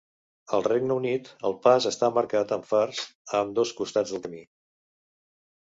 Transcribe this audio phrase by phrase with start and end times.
[0.57, 4.45] Al Regne Unit, el pas està marcat amb fars a ambdós costats del camí.